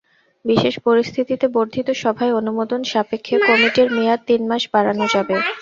[0.45, 5.35] বিশেষ পরিস্থিতিতে বর্ধিত সভায় অনুমোদন সাপেক্ষে কমিটির মেয়াদ তিন মাস বাড়ানো যাবে।